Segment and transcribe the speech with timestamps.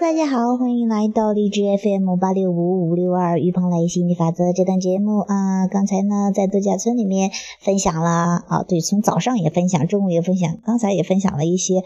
[0.00, 5.66] 大家好，欢迎来到荔枝 FM 八六五五六二于鹏雷心理法则这档节目啊。
[5.66, 7.30] 刚才呢，在度假村里面
[7.60, 11.82] 分享了啊，对，从早上也分享，中午也分享，刚才也分享了一些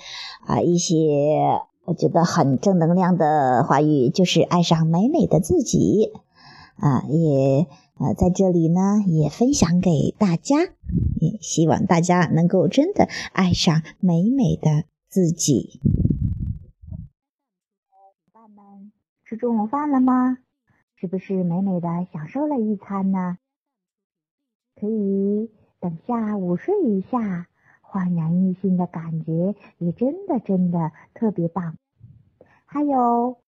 [0.46, 0.96] 啊，一些
[1.84, 6.12] 我觉得很正能量的话语，就是爱上美美的自己
[6.77, 7.66] 啊，也
[7.98, 10.59] 呃在这里呢也分享给大家，
[11.20, 15.80] 也希望大家能够真的爱上美美的自己。
[19.36, 20.38] 中午饭了吗？
[20.95, 23.38] 是不是美美的享受了一餐呢？
[24.74, 27.46] 可以等下午睡一下，
[27.82, 31.76] 焕然一新的感觉也真的真的特别棒。
[32.64, 33.38] 还有，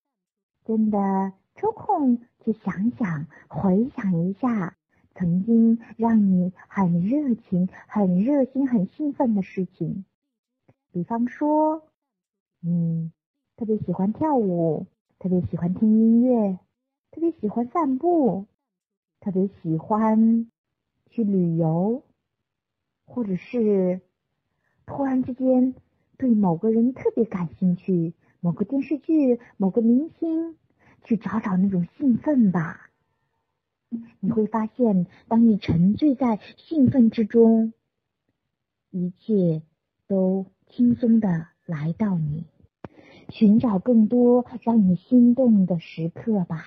[0.64, 4.76] 真的抽空去想想，回想一下
[5.14, 10.04] 曾经让你很热情、很热心、很兴奋的事情，
[10.92, 11.82] 比方说，
[12.62, 13.10] 嗯，
[13.56, 14.86] 特别喜欢跳舞。
[15.18, 16.60] 特别喜欢听音乐，
[17.10, 18.46] 特别喜欢散步，
[19.18, 20.48] 特别喜欢
[21.10, 22.04] 去旅游，
[23.04, 24.00] 或者是
[24.86, 25.74] 突然之间
[26.16, 30.56] 对某个人特别感兴趣，某个电视剧、某个明星，
[31.02, 32.88] 去找找那种兴奋吧。
[34.20, 37.72] 你会发现，当你沉醉在兴奋之中，
[38.90, 39.62] 一切
[40.06, 42.44] 都轻松的来到你。
[43.28, 46.64] 寻找更多让你心动的时刻吧，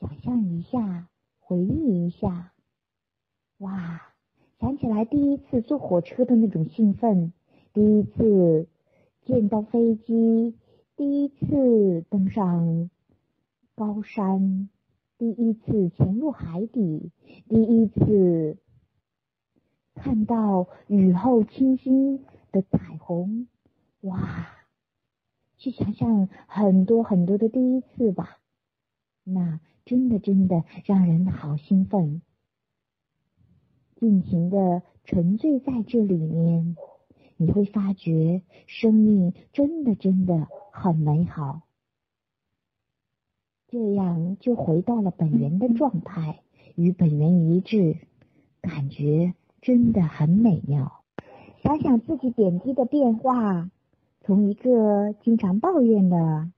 [0.00, 1.08] 想象一下，
[1.40, 2.52] 回忆一下，
[3.58, 4.00] 哇，
[4.60, 7.32] 想起来第一次坐火车的那种兴奋，
[7.72, 8.68] 第一次
[9.24, 10.56] 见到飞机，
[10.96, 12.88] 第一次登上
[13.74, 14.68] 高山，
[15.18, 17.10] 第一次潜入海底，
[17.48, 18.56] 第一次
[19.96, 23.48] 看到雨后清新的彩虹，
[24.02, 24.46] 哇！
[25.56, 28.38] 去想象很多很多的第一次吧，
[29.22, 32.20] 那真的真的让人好兴奋，
[33.96, 36.76] 尽情的沉醉在这里面，
[37.36, 41.62] 你会发觉生命真的真的很美好，
[43.68, 46.40] 这样就回到了本源的状态，
[46.74, 47.96] 与本源一致，
[48.60, 51.04] 感觉真的很美妙。
[51.62, 53.70] 想想自己点滴的变化。
[54.26, 56.50] 从一个经常抱怨的，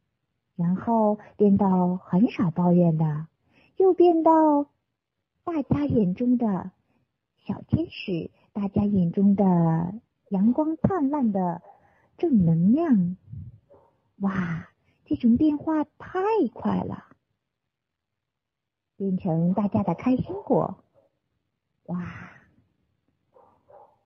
[0.54, 3.26] 然后变到很少抱怨的，
[3.76, 4.68] 又变到
[5.42, 6.70] 大家眼中的
[7.44, 9.44] 小天使，大家眼中的
[10.28, 11.60] 阳光灿烂的
[12.16, 13.16] 正能量。
[14.20, 14.68] 哇，
[15.04, 16.20] 这种变化太
[16.54, 17.04] 快了，
[18.96, 20.78] 变成大家的开心果。
[21.86, 22.30] 哇，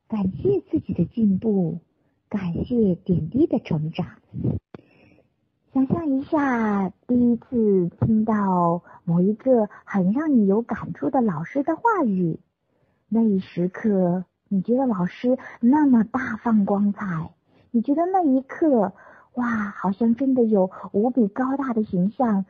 [0.09, 1.78] 感谢自己的进步。
[2.31, 4.07] 感谢点滴的成长。
[5.75, 12.39] 想象一下，第一次听到某一个很让你有感触的老师的话语，
[13.09, 17.33] 那一时刻，你觉得老师那么大放光彩，
[17.73, 18.93] 你觉得那一刻，
[19.35, 22.45] 哇，好像真的有无比高大的形象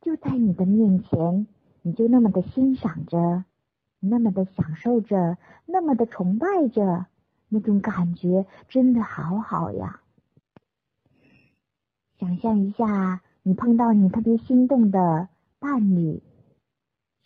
[0.00, 1.46] 就在你的面前，
[1.82, 3.44] 你就那么的欣赏着，
[4.00, 7.04] 那么的享受着，那么的崇拜着。
[7.54, 10.00] 那种感觉真的好好呀！
[12.18, 16.22] 想象一下，你碰到你特别心动的伴侣，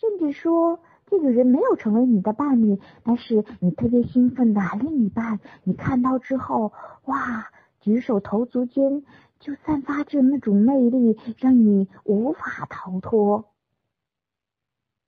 [0.01, 6.73] 甚至说这个人没有成为你的伴侣，但是你特别兴奋的另一半，你看到之后，
[7.05, 7.49] 哇，
[7.79, 9.03] 举手投足间
[9.39, 13.45] 就散发着那种魅力，让你无法逃脱。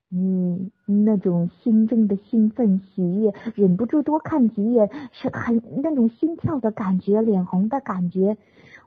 [0.10, 8.38] 你那种心中的兴奋喜悦，忍不住多看几眼，是很那种心跳的感觉，脸红的感觉，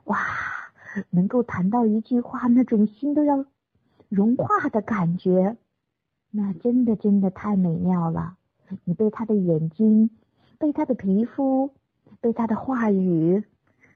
[0.03, 0.17] 哇！
[1.09, 3.45] 能够谈到一句话，那种心都要
[4.09, 5.57] 融化的感觉，
[6.29, 8.35] 那真的真的太美妙了。
[8.83, 10.11] 你被他的眼睛，
[10.59, 11.71] 被他的皮肤，
[12.21, 13.43] 被他的话语，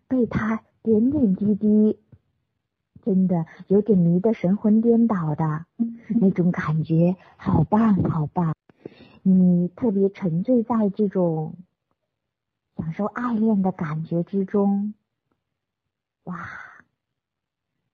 [0.08, 2.00] 被他点点滴滴。
[3.08, 5.66] 真的有点迷得神魂颠倒的
[6.10, 8.54] 那种感觉，好棒好棒！
[9.24, 11.56] 你特别沉醉在这种
[12.76, 14.94] 享受爱恋的感觉之中，
[16.26, 16.50] 哇，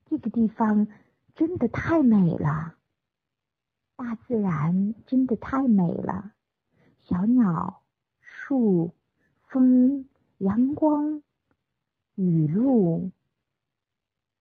[0.07, 0.87] 这个地方
[1.35, 2.73] 真的太美了，
[3.95, 6.31] 大自然真的太美了，
[7.03, 7.83] 小鸟、
[8.19, 8.95] 树、
[9.45, 10.07] 风、
[10.39, 11.21] 阳光、
[12.15, 13.11] 雨露，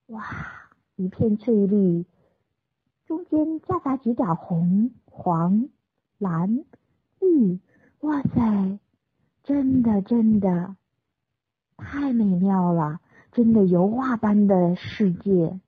[0.07, 0.62] 哇！
[0.97, 2.05] 一片翠绿，
[3.06, 5.69] 中间夹杂几点红、黄、
[6.19, 6.65] 蓝、
[7.19, 7.61] 绿，
[8.00, 8.79] 哇塞，
[9.43, 10.77] 真的真的
[11.77, 13.00] 太美妙了，
[13.33, 15.59] 真的油画般的世界。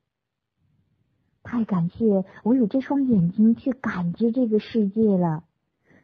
[1.43, 5.45] 太感谢我有这双眼睛去感知这个世界了，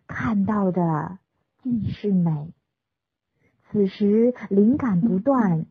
[0.06, 1.18] 看到的
[1.62, 2.52] 尽是美。
[3.70, 5.64] 此时灵感不断，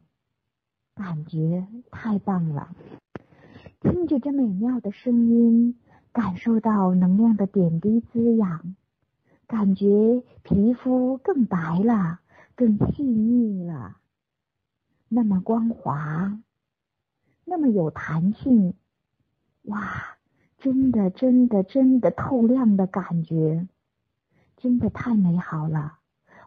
[0.95, 2.73] 感觉太棒了。
[3.81, 5.79] 听着这美妙的声音，
[6.11, 8.75] 感受到能量的点滴滋养，
[9.47, 12.19] 感觉皮肤更白了，
[12.55, 13.95] 更细腻了，
[15.07, 16.41] 那么光滑，
[17.45, 18.73] 那么有弹性。
[19.63, 20.17] 哇，
[20.57, 23.65] 真的，真的，真的透亮的感觉，
[24.57, 25.99] 真的太美好了！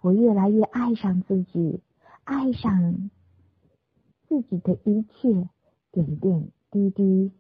[0.03, 1.81] 我越来越爱上自己，
[2.25, 3.11] 爱上
[4.29, 5.49] 自己的一切
[5.93, 7.31] 点点滴滴，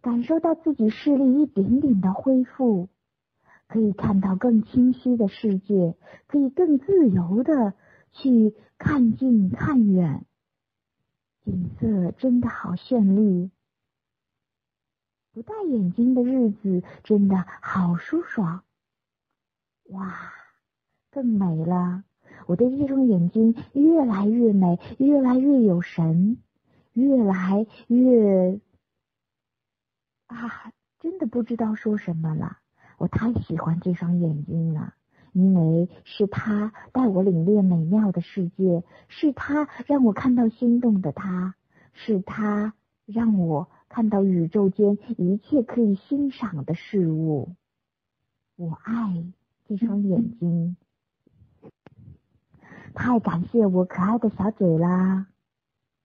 [0.00, 2.88] 感受到自己视力一点点的恢复，
[3.66, 5.96] 可以看到更清晰的世界，
[6.28, 7.74] 可以更自由的
[8.12, 10.24] 去看近看远。
[11.44, 13.50] 景色真的好绚丽，
[15.32, 18.62] 不戴眼镜的日子真的好舒爽。
[19.86, 20.14] 哇，
[21.10, 22.04] 更美了！
[22.46, 26.38] 我的这双眼睛越来越美，越来越有神，
[26.94, 28.58] 越来越……
[30.26, 32.58] 啊，真的不知道说什么了。
[32.96, 34.94] 我太喜欢这双眼睛了。
[35.32, 41.56] 因为是他带我领略美妙的世界，是他让我看到心动的他，
[41.92, 42.72] 是他
[43.04, 47.56] 让我看到宇宙间一切可以欣赏的事物。
[48.54, 49.24] 我爱
[49.66, 50.76] 这双眼睛，
[52.94, 55.26] 太感谢我可爱的小嘴啦！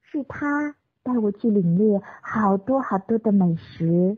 [0.01, 4.17] 是他带我去领略好多好多的美食，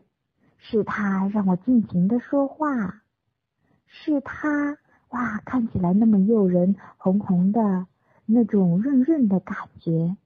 [0.58, 3.02] 是他让我尽情的说话，
[3.86, 4.78] 是他。
[5.10, 7.86] 哇，看起来那么诱人，红红的，
[8.24, 10.16] 那种润润的感觉，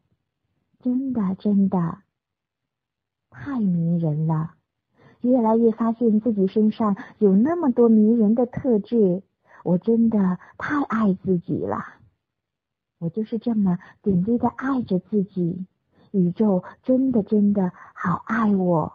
[0.78, 1.98] 真的真的
[3.30, 4.52] 太迷人了。
[5.22, 9.24] 越来越发现自己身上有那么多迷人的特质，
[9.64, 11.84] 我真的太爱自己了。
[13.00, 15.66] 我就是这么点滴的爱着自己，
[16.16, 18.94] 宇宙真的真的好爱我，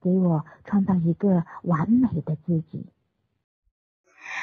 [0.00, 2.86] 给我创造一个完美的自己。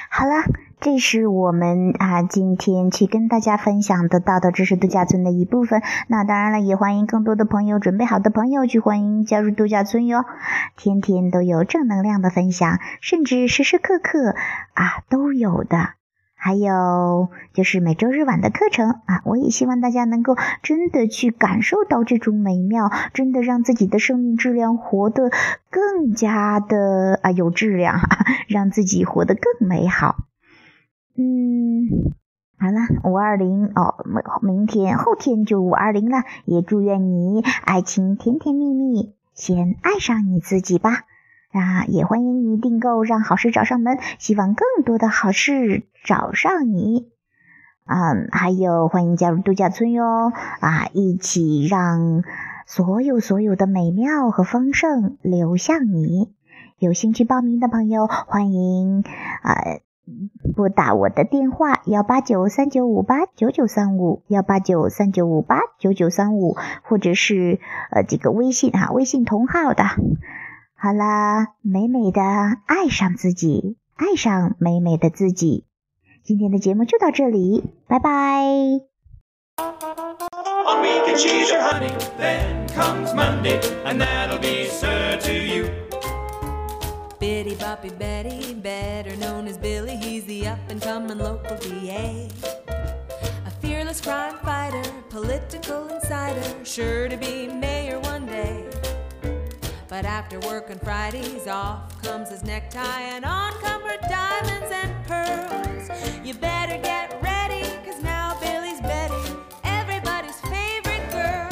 [0.09, 0.44] 好了，
[0.81, 5.81] 这是我们啊今天去跟大家分享的到的知识度假村的一部分。
[6.09, 10.25] 那当然了，也欢迎更多的朋友准备好的朋友去欢迎加入度假村哟。
[10.75, 14.35] 天天都有正能量的分享，甚至时时刻刻
[14.74, 15.91] 啊都有的。
[16.39, 25.31] 还有就是每周日晚的课程啊，我也希望大家能够真的去感受到这种美妙，真的让自己的生命质量活得
[25.72, 28.00] 更加的啊有质量，
[28.48, 30.16] 让自己活得更美好。
[31.18, 32.13] 嗯，
[32.60, 33.95] 好了，五二零哦，
[34.44, 41.01] 明天后天就五二零了，也祝愿你爱情甜甜蜜蜜，先爱上你自己吧。
[41.57, 43.98] 那，也欢迎你订购，让好事找上门。
[44.19, 47.09] 希望更多的好事找上你。
[47.88, 50.31] 嗯，还有欢迎加入度假村哟！
[50.59, 52.21] 啊，一起让
[52.68, 56.31] 所有所有的美妙和丰盛流向你。
[56.77, 59.03] 有兴趣报名的朋友，欢迎
[59.41, 59.55] 啊
[60.55, 69.84] 拨打我的电话幺八九三九五八九九三五幺八九三九五八九九三五，或者是呃这个微信哈，微信同号的。
[70.79, 75.65] 好啦，美美的爱上自己，爱上美美的自己。
[76.24, 78.43] 今天的节目就到这里，拜拜。
[99.89, 105.89] But after work on Fridays, off comes his necktie, and on come her diamonds and pearls.
[106.25, 109.15] You better get ready, cause now Billy's Betty,
[109.63, 111.50] everybody's favorite girl.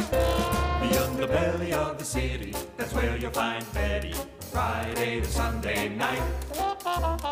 [0.82, 4.14] Beyond the belly of the city, that's where you'll find Betty,
[4.52, 6.22] Friday to Sunday night.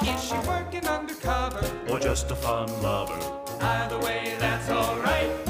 [0.03, 3.19] Is she working undercover, or just a fun lover?
[3.59, 5.42] Either way, that's alright.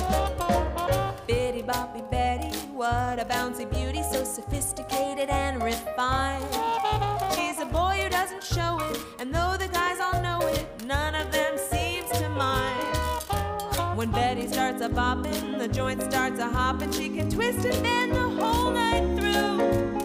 [14.84, 16.92] A bopping, the joint starts a hopping.
[16.92, 20.03] She can twist and bend the whole night through.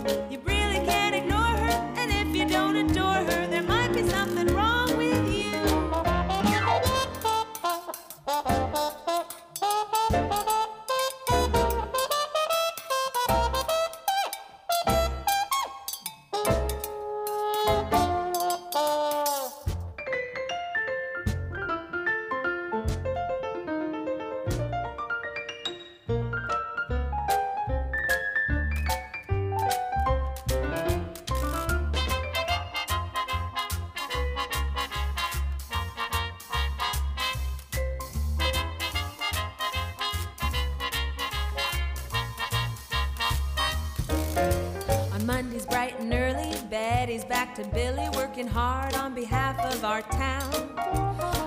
[45.68, 50.50] Bright and early, Betty's back to Billy, working hard on behalf of our town.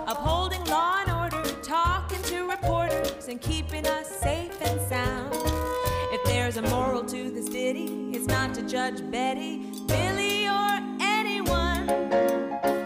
[0.07, 5.33] Upholding law and order, talking to reporters, and keeping us safe and sound.
[6.13, 11.88] If there's a moral to this ditty, it's not to judge Betty, Billy, or anyone.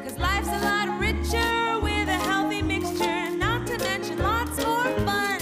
[0.02, 5.40] Cause life's a lot richer with a healthy mixture, not to mention lots more fun.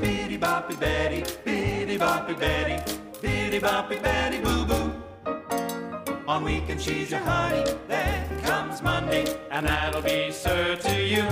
[0.00, 2.99] Bitty boppy Betty, bitty boppy Betty,
[3.50, 4.92] bitty boppy Betty boo boo.
[6.28, 11.24] On weekend she's your honey, then comes Monday, and that'll be sir to you.